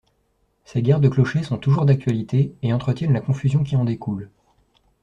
[0.65, 4.31] Ces guerres de clochers sont toujours d’actualité et entretiennent la confusion qui en découle.